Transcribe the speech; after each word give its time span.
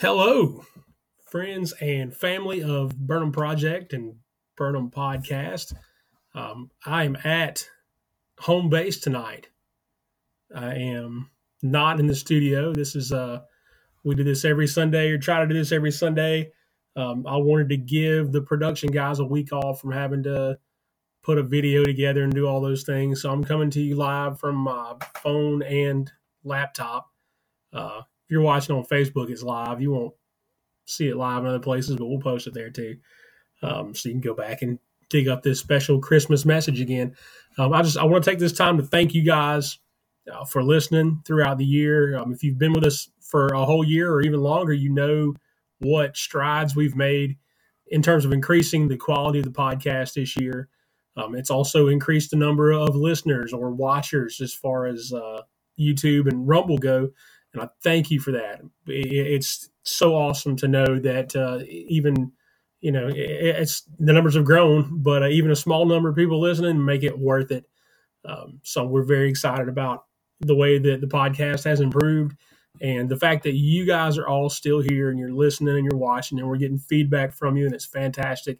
Hello, 0.00 0.64
friends 1.26 1.74
and 1.82 2.16
family 2.16 2.62
of 2.62 2.96
Burnham 2.96 3.32
Project 3.32 3.92
and 3.92 4.14
Burnham 4.56 4.90
Podcast. 4.90 5.74
Um, 6.34 6.70
I 6.86 7.04
am 7.04 7.18
at 7.22 7.68
home 8.38 8.70
base 8.70 8.98
tonight. 8.98 9.50
I 10.56 10.74
am 10.74 11.28
not 11.62 12.00
in 12.00 12.06
the 12.06 12.14
studio. 12.14 12.72
This 12.72 12.96
is 12.96 13.12
uh, 13.12 13.40
we 14.02 14.14
do 14.14 14.24
this 14.24 14.46
every 14.46 14.66
Sunday 14.66 15.10
or 15.10 15.18
try 15.18 15.40
to 15.40 15.46
do 15.46 15.52
this 15.52 15.70
every 15.70 15.92
Sunday. 15.92 16.50
Um, 16.96 17.26
I 17.26 17.36
wanted 17.36 17.68
to 17.68 17.76
give 17.76 18.32
the 18.32 18.40
production 18.40 18.90
guys 18.90 19.18
a 19.18 19.24
week 19.26 19.52
off 19.52 19.82
from 19.82 19.92
having 19.92 20.22
to 20.22 20.58
put 21.22 21.36
a 21.36 21.42
video 21.42 21.84
together 21.84 22.22
and 22.22 22.32
do 22.32 22.46
all 22.46 22.62
those 22.62 22.84
things. 22.84 23.20
So 23.20 23.30
I'm 23.30 23.44
coming 23.44 23.68
to 23.72 23.82
you 23.82 23.96
live 23.96 24.40
from 24.40 24.56
my 24.56 24.94
phone 25.22 25.62
and 25.62 26.10
laptop. 26.42 27.10
Uh, 27.70 28.00
if 28.30 28.34
you're 28.34 28.42
watching 28.42 28.76
on 28.76 28.84
Facebook, 28.84 29.28
it's 29.28 29.42
live. 29.42 29.82
You 29.82 29.90
won't 29.90 30.14
see 30.86 31.08
it 31.08 31.16
live 31.16 31.42
in 31.42 31.48
other 31.48 31.58
places, 31.58 31.96
but 31.96 32.06
we'll 32.06 32.20
post 32.20 32.46
it 32.46 32.54
there 32.54 32.70
too. 32.70 32.98
Um, 33.60 33.92
so 33.92 34.08
you 34.08 34.14
can 34.14 34.20
go 34.20 34.34
back 34.34 34.62
and 34.62 34.78
dig 35.08 35.26
up 35.26 35.42
this 35.42 35.58
special 35.58 35.98
Christmas 35.98 36.44
message 36.44 36.80
again. 36.80 37.16
Um, 37.58 37.72
I 37.72 37.82
just 37.82 37.98
I 37.98 38.04
want 38.04 38.22
to 38.22 38.30
take 38.30 38.38
this 38.38 38.52
time 38.52 38.76
to 38.76 38.84
thank 38.84 39.14
you 39.14 39.24
guys 39.24 39.80
uh, 40.32 40.44
for 40.44 40.62
listening 40.62 41.22
throughout 41.26 41.58
the 41.58 41.64
year. 41.64 42.16
Um, 42.16 42.32
if 42.32 42.44
you've 42.44 42.56
been 42.56 42.72
with 42.72 42.84
us 42.84 43.10
for 43.20 43.48
a 43.48 43.64
whole 43.64 43.82
year 43.82 44.12
or 44.12 44.22
even 44.22 44.38
longer, 44.38 44.72
you 44.72 44.90
know 44.90 45.34
what 45.80 46.16
strides 46.16 46.76
we've 46.76 46.94
made 46.94 47.36
in 47.88 48.00
terms 48.00 48.24
of 48.24 48.32
increasing 48.32 48.86
the 48.86 48.96
quality 48.96 49.40
of 49.40 49.44
the 49.44 49.50
podcast 49.50 50.14
this 50.14 50.36
year. 50.36 50.68
Um, 51.16 51.34
it's 51.34 51.50
also 51.50 51.88
increased 51.88 52.30
the 52.30 52.36
number 52.36 52.70
of 52.70 52.94
listeners 52.94 53.52
or 53.52 53.72
watchers 53.72 54.40
as 54.40 54.54
far 54.54 54.86
as 54.86 55.12
uh, 55.12 55.42
YouTube 55.80 56.28
and 56.28 56.46
Rumble 56.46 56.78
go 56.78 57.10
and 57.52 57.62
I 57.62 57.68
thank 57.82 58.10
you 58.10 58.20
for 58.20 58.32
that. 58.32 58.60
It's 58.86 59.70
so 59.82 60.14
awesome 60.14 60.56
to 60.56 60.68
know 60.68 60.98
that 61.00 61.34
uh, 61.34 61.60
even 61.68 62.32
you 62.80 62.92
know 62.92 63.10
it's 63.12 63.82
the 63.98 64.12
numbers 64.12 64.34
have 64.34 64.44
grown, 64.44 65.02
but 65.02 65.22
uh, 65.22 65.28
even 65.28 65.50
a 65.50 65.56
small 65.56 65.86
number 65.86 66.08
of 66.08 66.16
people 66.16 66.40
listening 66.40 66.84
make 66.84 67.02
it 67.02 67.18
worth 67.18 67.50
it. 67.50 67.64
Um, 68.24 68.60
so 68.62 68.84
we're 68.84 69.02
very 69.02 69.28
excited 69.28 69.68
about 69.68 70.04
the 70.40 70.54
way 70.54 70.78
that 70.78 71.00
the 71.00 71.06
podcast 71.06 71.64
has 71.64 71.80
improved 71.80 72.36
and 72.80 73.08
the 73.08 73.16
fact 73.16 73.42
that 73.44 73.54
you 73.54 73.84
guys 73.84 74.16
are 74.16 74.28
all 74.28 74.48
still 74.48 74.80
here 74.80 75.10
and 75.10 75.18
you're 75.18 75.32
listening 75.32 75.76
and 75.76 75.84
you're 75.90 76.00
watching 76.00 76.38
and 76.38 76.48
we're 76.48 76.56
getting 76.56 76.78
feedback 76.78 77.32
from 77.32 77.56
you 77.56 77.66
and 77.66 77.74
it's 77.74 77.86
fantastic. 77.86 78.58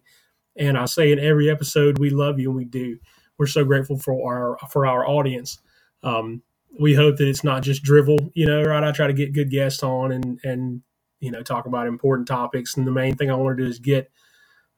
And 0.55 0.77
I 0.77 0.85
say 0.85 1.11
in 1.11 1.19
every 1.19 1.49
episode, 1.49 1.97
we 1.97 2.09
love 2.09 2.39
you 2.39 2.49
and 2.49 2.57
we 2.57 2.65
do. 2.65 2.99
We're 3.37 3.47
so 3.47 3.63
grateful 3.63 3.97
for 3.97 4.13
our 4.29 4.57
for 4.69 4.85
our 4.85 5.07
audience. 5.07 5.59
Um, 6.03 6.43
we 6.79 6.93
hope 6.93 7.17
that 7.17 7.27
it's 7.27 7.43
not 7.43 7.63
just 7.63 7.83
drivel, 7.83 8.31
you 8.33 8.45
know, 8.45 8.63
right? 8.63 8.83
I 8.83 8.91
try 8.91 9.07
to 9.07 9.13
get 9.13 9.33
good 9.33 9.51
guests 9.51 9.83
on 9.83 10.11
and, 10.11 10.39
and, 10.43 10.81
you 11.19 11.31
know, 11.31 11.43
talk 11.43 11.65
about 11.65 11.87
important 11.87 12.27
topics. 12.27 12.77
And 12.77 12.87
the 12.87 12.91
main 12.91 13.15
thing 13.15 13.29
I 13.29 13.35
want 13.35 13.57
to 13.57 13.63
do 13.63 13.69
is 13.69 13.79
get 13.79 14.11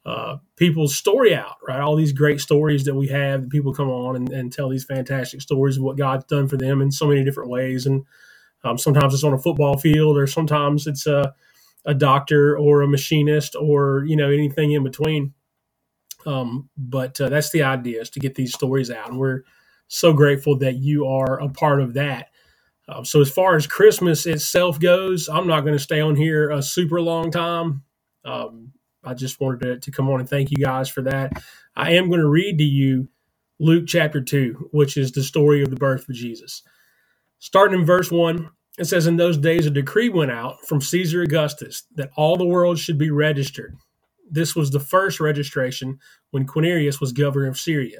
uh, 0.05 0.38
people's 0.58 0.97
story 0.97 1.33
out, 1.33 1.55
right? 1.66 1.80
All 1.80 1.95
these 1.95 2.11
great 2.11 2.41
stories 2.41 2.83
that 2.85 2.95
we 2.95 3.08
have 3.08 3.50
people 3.50 3.73
come 3.73 3.89
on 3.89 4.16
and, 4.16 4.31
and 4.33 4.52
tell 4.52 4.69
these 4.69 4.83
fantastic 4.85 5.41
stories 5.41 5.77
of 5.77 5.83
what 5.83 5.97
God's 5.97 6.25
done 6.25 6.47
for 6.47 6.58
them 6.58 6.81
in 6.81 6.91
so 6.91 7.08
many 7.08 7.23
different 7.23 7.50
ways. 7.50 7.85
And 7.85 8.03
um, 8.63 8.78
sometimes 8.78 9.13
it's 9.13 9.23
on 9.23 9.33
a 9.33 9.39
football 9.39 9.78
field 9.78 10.17
or 10.17 10.28
sometimes 10.28 10.88
it's 10.88 11.07
a, 11.07 11.33
a 11.85 11.94
doctor 11.94 12.57
or 12.57 12.81
a 12.81 12.88
machinist 12.88 13.55
or, 13.55 14.03
you 14.05 14.16
know, 14.16 14.30
anything 14.30 14.72
in 14.72 14.83
between. 14.83 15.33
Um, 16.25 16.69
but 16.78 17.22
uh, 17.22 17.30
that's 17.30 17.52
the 17.52 17.63
idea 17.63 18.02
is 18.02 18.09
to 18.11 18.19
get 18.19 18.35
these 18.35 18.53
stories 18.53 18.89
out. 18.89 19.09
And 19.09 19.19
we're, 19.19 19.44
so 19.88 20.14
grateful 20.14 20.58
that 20.59 20.76
you 20.76 21.08
are 21.08 21.39
a 21.39 21.50
part 21.50 21.81
of 21.81 21.94
that. 21.94 22.30
Um, 22.88 23.06
so 23.06 23.22
as 23.22 23.30
far 23.30 23.56
as 23.56 23.67
Christmas 23.67 24.25
itself 24.25 24.80
goes, 24.80 25.30
I'm 25.30 25.48
not 25.48 25.62
going 25.62 25.74
to 25.74 25.84
stay 25.84 26.02
on 26.02 26.16
here 26.16 26.50
a 26.50 26.62
super 26.62 27.02
long 27.02 27.31
time. 27.31 27.84
Um, 28.25 28.74
I 29.03 29.13
just 29.13 29.40
wanted 29.40 29.62
to, 29.62 29.80
to 29.80 29.91
come 29.91 30.09
on 30.09 30.19
and 30.19 30.30
thank 30.30 30.52
you 30.52 30.57
guys 30.57 30.90
for 30.90 31.02
that. 31.03 31.41
I 31.75 31.94
am 31.94 32.07
going 32.07 32.22
to 32.22 32.28
read 32.28 32.57
to 32.57 32.63
you 32.63 33.07
Luke 33.59 33.85
chapter 33.88 34.22
2, 34.22 34.69
which 34.72 34.97
is 34.97 35.12
the 35.12 35.24
story 35.24 35.62
of 35.62 35.69
the 35.69 35.75
birth 35.75 36.07
of 36.09 36.16
Jesus. 36.16 36.63
Starting 37.40 37.80
in 37.80 37.86
verse 37.86 38.12
1, 38.12 38.50
it 38.80 38.86
says, 38.86 39.07
In 39.07 39.18
those 39.18 39.38
days 39.38 39.66
a 39.66 39.69
decree 39.69 40.09
went 40.09 40.31
out 40.31 40.66
from 40.66 40.81
Caesar 40.81 41.22
Augustus 41.22 41.84
that 41.96 42.12
all 42.16 42.36
the 42.36 42.46
world 42.46 42.80
should 42.80 42.97
be 42.97 43.12
registered. 43.12 43.78
This 44.30 44.56
was 44.56 44.72
the 44.72 44.80
first 44.80 45.19
registration 45.19 46.00
when 46.31 46.47
Quirinius 46.47 47.00
was 47.00 47.12
governor 47.12 47.47
of 47.47 47.59
Syria 47.59 48.00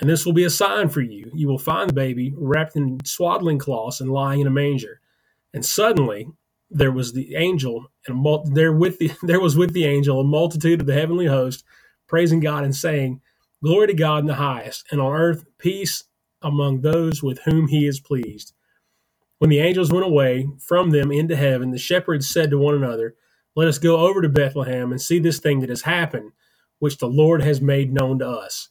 And 0.00 0.08
this 0.08 0.24
will 0.24 0.32
be 0.32 0.44
a 0.44 0.50
sign 0.50 0.88
for 0.88 1.02
you. 1.02 1.30
You 1.34 1.48
will 1.48 1.58
find 1.58 1.88
the 1.88 1.94
baby 1.94 2.34
wrapped 2.36 2.76
in 2.76 2.98
swaddling 3.04 3.58
cloths 3.58 4.00
and 4.00 4.10
lying 4.10 4.40
in 4.40 4.46
a 4.46 4.50
manger. 4.50 5.00
And 5.52 5.64
suddenly 5.64 6.28
there 6.70 6.92
was 6.92 7.12
the 7.12 7.36
angel, 7.36 7.90
and 8.06 8.24
there 8.54 8.72
with 8.72 8.98
the 8.98 9.12
there 9.22 9.40
was 9.40 9.56
with 9.56 9.72
the 9.72 9.84
angel 9.84 10.20
a 10.20 10.24
multitude 10.24 10.80
of 10.80 10.86
the 10.86 10.94
heavenly 10.94 11.26
host, 11.26 11.64
praising 12.08 12.40
God 12.40 12.64
and 12.64 12.74
saying, 12.74 13.20
"Glory 13.62 13.88
to 13.88 13.94
God 13.94 14.20
in 14.20 14.26
the 14.26 14.34
highest, 14.34 14.86
and 14.90 15.00
on 15.00 15.14
earth 15.14 15.44
peace 15.58 16.04
among 16.40 16.80
those 16.80 17.22
with 17.22 17.40
whom 17.40 17.68
He 17.68 17.86
is 17.86 18.00
pleased." 18.00 18.54
When 19.38 19.50
the 19.50 19.58
angels 19.58 19.92
went 19.92 20.06
away 20.06 20.48
from 20.58 20.90
them 20.90 21.12
into 21.12 21.36
heaven, 21.36 21.70
the 21.70 21.78
shepherds 21.78 22.30
said 22.30 22.50
to 22.50 22.58
one 22.58 22.74
another, 22.74 23.14
"Let 23.54 23.68
us 23.68 23.78
go 23.78 23.98
over 23.98 24.22
to 24.22 24.28
Bethlehem 24.30 24.90
and 24.90 25.02
see 25.02 25.18
this 25.18 25.38
thing 25.38 25.60
that 25.60 25.68
has 25.68 25.82
happened, 25.82 26.32
which 26.78 26.96
the 26.98 27.08
Lord 27.08 27.42
has 27.42 27.60
made 27.60 27.92
known 27.92 28.18
to 28.20 28.28
us." 28.28 28.70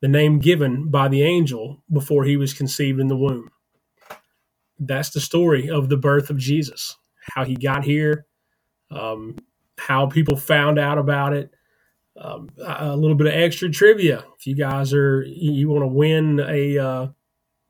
the 0.00 0.08
name 0.08 0.38
given 0.38 0.90
by 0.90 1.08
the 1.08 1.22
angel 1.22 1.82
before 1.92 2.24
he 2.24 2.36
was 2.36 2.54
conceived 2.54 3.00
in 3.00 3.08
the 3.08 3.16
womb. 3.16 3.50
That's 4.78 5.10
the 5.10 5.20
story 5.20 5.68
of 5.68 5.88
the 5.88 5.96
birth 5.96 6.30
of 6.30 6.38
Jesus, 6.38 6.96
how 7.34 7.44
he 7.44 7.54
got 7.54 7.84
here, 7.84 8.26
um, 8.90 9.36
how 9.78 10.06
people 10.06 10.36
found 10.36 10.78
out 10.78 10.98
about 10.98 11.34
it. 11.34 11.50
Um, 12.16 12.50
a 12.62 12.96
little 12.96 13.16
bit 13.16 13.28
of 13.28 13.32
extra 13.34 13.70
trivia. 13.70 14.24
If 14.38 14.46
you 14.46 14.54
guys 14.54 14.92
are, 14.92 15.22
you 15.22 15.70
want 15.70 15.84
to 15.84 15.88
win 15.88 16.40
a 16.40 16.78
uh, 16.78 17.06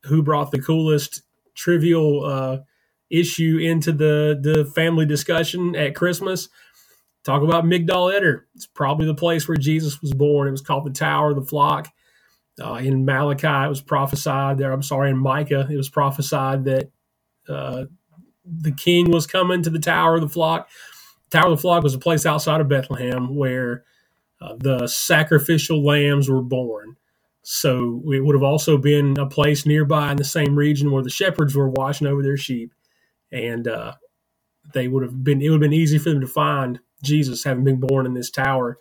who 0.03 0.23
brought 0.23 0.51
the 0.51 0.61
coolest 0.61 1.21
trivial 1.55 2.25
uh, 2.25 2.57
issue 3.09 3.59
into 3.61 3.91
the, 3.93 4.37
the 4.41 4.65
family 4.65 5.05
discussion 5.05 5.75
at 5.75 5.95
Christmas, 5.95 6.49
talk 7.23 7.43
about 7.43 7.65
Migdal 7.65 8.13
Eder. 8.13 8.47
It's 8.55 8.65
probably 8.65 9.05
the 9.05 9.15
place 9.15 9.47
where 9.47 9.57
Jesus 9.57 10.01
was 10.01 10.13
born. 10.13 10.47
It 10.47 10.51
was 10.51 10.61
called 10.61 10.85
the 10.85 10.91
Tower 10.91 11.29
of 11.29 11.35
the 11.35 11.45
Flock 11.45 11.87
uh, 12.59 12.75
in 12.75 13.05
Malachi, 13.05 13.65
it 13.65 13.69
was 13.69 13.81
prophesied 13.81 14.57
there. 14.57 14.71
I'm 14.71 14.83
sorry, 14.83 15.09
in 15.09 15.17
Micah, 15.17 15.67
it 15.69 15.77
was 15.77 15.89
prophesied 15.89 16.65
that 16.65 16.91
uh, 17.47 17.85
the 18.45 18.71
king 18.71 19.11
was 19.11 19.27
coming 19.27 19.63
to 19.63 19.69
the 19.69 19.79
Tower 19.79 20.15
of 20.15 20.21
the 20.21 20.29
Flock. 20.29 20.69
Tower 21.29 21.51
of 21.51 21.57
the 21.57 21.61
Flock 21.61 21.83
was 21.83 21.93
a 21.95 21.99
place 21.99 22.25
outside 22.25 22.61
of 22.61 22.67
Bethlehem 22.67 23.35
where 23.35 23.83
uh, 24.41 24.55
the 24.57 24.87
sacrificial 24.87 25.83
lambs 25.83 26.29
were 26.29 26.41
born. 26.41 26.97
So 27.43 28.03
it 28.11 28.19
would 28.19 28.35
have 28.35 28.43
also 28.43 28.77
been 28.77 29.17
a 29.17 29.25
place 29.25 29.65
nearby 29.65 30.11
in 30.11 30.17
the 30.17 30.23
same 30.23 30.55
region 30.55 30.91
where 30.91 31.03
the 31.03 31.09
shepherds 31.09 31.55
were 31.55 31.69
watching 31.69 32.07
over 32.07 32.21
their 32.21 32.37
sheep, 32.37 32.73
and 33.31 33.67
uh, 33.67 33.93
they 34.73 34.87
would 34.87 35.03
have 35.03 35.23
been. 35.23 35.41
It 35.41 35.49
would 35.49 35.55
have 35.55 35.69
been 35.69 35.79
easy 35.79 35.97
for 35.97 36.09
them 36.09 36.21
to 36.21 36.27
find 36.27 36.79
Jesus 37.03 37.43
having 37.43 37.63
been 37.63 37.79
born 37.79 38.05
in 38.05 38.13
this 38.13 38.29
tower, 38.29 38.77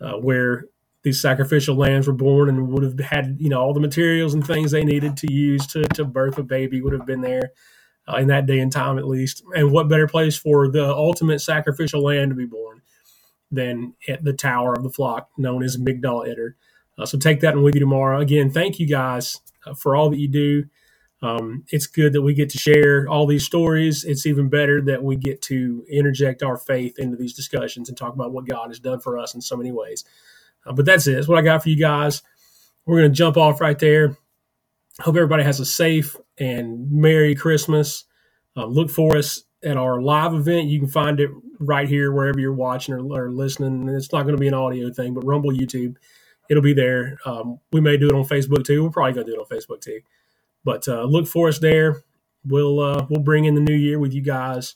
uh, 0.00 0.14
where 0.14 0.66
these 1.02 1.20
sacrificial 1.20 1.76
lambs 1.76 2.06
were 2.06 2.12
born, 2.12 2.48
and 2.48 2.68
would 2.68 2.82
have 2.82 2.98
had 3.00 3.36
you 3.40 3.48
know 3.48 3.60
all 3.60 3.74
the 3.74 3.80
materials 3.80 4.34
and 4.34 4.46
things 4.46 4.70
they 4.70 4.84
needed 4.84 5.16
to 5.18 5.32
use 5.32 5.66
to 5.68 5.84
to 5.88 6.04
birth 6.04 6.38
a 6.38 6.42
baby 6.42 6.80
would 6.80 6.92
have 6.92 7.06
been 7.06 7.22
there. 7.22 7.52
Uh, 8.08 8.16
in 8.16 8.26
that 8.26 8.46
day 8.46 8.58
and 8.58 8.72
time, 8.72 8.98
at 8.98 9.06
least, 9.06 9.44
and 9.54 9.70
what 9.70 9.88
better 9.88 10.08
place 10.08 10.36
for 10.36 10.68
the 10.68 10.84
ultimate 10.92 11.38
sacrificial 11.40 12.02
lamb 12.02 12.28
to 12.28 12.34
be 12.34 12.44
born 12.44 12.82
than 13.52 13.94
at 14.08 14.24
the 14.24 14.32
tower 14.32 14.72
of 14.74 14.82
the 14.82 14.90
flock 14.90 15.28
known 15.36 15.62
as 15.62 15.76
Migdal 15.76 16.26
Eder. 16.28 16.56
Uh, 16.98 17.06
so 17.06 17.18
take 17.18 17.40
that 17.40 17.54
one 17.54 17.62
with 17.62 17.74
you 17.74 17.80
tomorrow. 17.80 18.20
Again, 18.20 18.50
thank 18.50 18.80
you 18.80 18.86
guys 18.86 19.40
uh, 19.66 19.74
for 19.74 19.94
all 19.94 20.10
that 20.10 20.18
you 20.18 20.28
do. 20.28 20.64
Um, 21.22 21.64
it's 21.70 21.86
good 21.86 22.14
that 22.14 22.22
we 22.22 22.34
get 22.34 22.50
to 22.50 22.58
share 22.58 23.06
all 23.08 23.26
these 23.26 23.44
stories. 23.44 24.04
It's 24.04 24.26
even 24.26 24.48
better 24.48 24.80
that 24.82 25.04
we 25.04 25.14
get 25.14 25.40
to 25.42 25.84
interject 25.88 26.42
our 26.42 26.56
faith 26.56 26.98
into 26.98 27.16
these 27.16 27.34
discussions 27.34 27.88
and 27.88 27.96
talk 27.96 28.14
about 28.14 28.32
what 28.32 28.46
God 28.48 28.68
has 28.68 28.80
done 28.80 28.98
for 28.98 29.18
us 29.18 29.34
in 29.34 29.40
so 29.40 29.56
many 29.56 29.70
ways. 29.70 30.04
Uh, 30.66 30.72
but 30.72 30.84
that's 30.84 31.06
it. 31.06 31.14
That's 31.14 31.28
what 31.28 31.38
I 31.38 31.42
got 31.42 31.62
for 31.62 31.68
you 31.68 31.76
guys. 31.76 32.22
We're 32.86 32.98
going 32.98 33.10
to 33.10 33.16
jump 33.16 33.36
off 33.36 33.60
right 33.60 33.78
there. 33.78 34.16
Hope 35.00 35.16
everybody 35.16 35.42
has 35.44 35.60
a 35.60 35.64
safe 35.64 36.16
and 36.38 36.90
Merry 36.90 37.34
Christmas. 37.34 38.04
Uh, 38.56 38.66
look 38.66 38.90
for 38.90 39.16
us 39.16 39.44
at 39.64 39.76
our 39.76 40.00
live 40.00 40.34
event. 40.34 40.68
You 40.68 40.80
can 40.80 40.88
find 40.88 41.20
it 41.20 41.30
right 41.58 41.88
here 41.88 42.12
wherever 42.12 42.38
you're 42.38 42.52
watching 42.52 42.94
or, 42.94 43.00
or 43.12 43.30
listening. 43.30 43.88
It's 43.88 44.12
not 44.12 44.22
going 44.22 44.36
to 44.36 44.40
be 44.40 44.48
an 44.48 44.54
audio 44.54 44.92
thing, 44.92 45.14
but 45.14 45.24
Rumble, 45.24 45.52
YouTube, 45.52 45.96
it'll 46.50 46.62
be 46.62 46.74
there. 46.74 47.18
Um, 47.24 47.60
we 47.72 47.80
may 47.80 47.96
do 47.96 48.08
it 48.08 48.14
on 48.14 48.24
Facebook 48.24 48.64
too. 48.64 48.84
We're 48.84 48.90
probably 48.90 49.14
going 49.14 49.26
to 49.26 49.32
do 49.32 49.40
it 49.40 49.42
on 49.42 49.58
Facebook 49.58 49.80
too. 49.80 50.00
But 50.64 50.86
uh, 50.88 51.04
look 51.04 51.26
for 51.26 51.48
us 51.48 51.58
there. 51.58 52.02
We'll 52.44 52.80
uh, 52.80 53.06
we'll 53.08 53.22
bring 53.22 53.44
in 53.44 53.54
the 53.54 53.60
new 53.60 53.74
year 53.74 53.98
with 53.98 54.12
you 54.12 54.20
guys, 54.20 54.74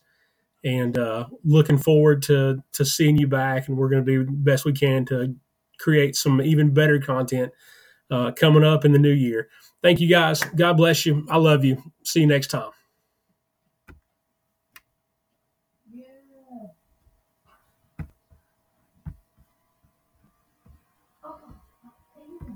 and 0.65 0.97
uh, 0.97 1.27
looking 1.45 1.79
forward 1.79 2.23
to 2.23 2.63
to 2.73 2.85
seeing 2.85 3.17
you 3.17 3.27
back. 3.27 3.69
And 3.69 3.77
we're 3.77 3.89
going 3.89 4.05
to 4.05 4.11
do 4.11 4.25
the 4.25 4.33
best 4.33 4.65
we 4.65 4.73
can 4.73 5.05
to 5.07 5.35
create 5.79 6.17
some 6.17 6.43
even 6.43 6.73
better 6.75 7.01
content 7.01 7.53
uh, 8.11 8.33
coming 8.33 8.65
up 8.65 8.85
in 8.85 8.93
the 8.93 8.99
new 8.99 9.13
year. 9.13 9.49
Thank 9.83 10.01
you 10.01 10.09
guys. 10.09 10.43
God 10.43 10.75
bless 10.75 11.07
you. 11.07 11.27
I 11.31 11.39
love 11.39 11.65
you. 11.65 11.83
See 12.05 12.21
you 12.21 12.27
next 12.27 12.49
time. 12.49 12.71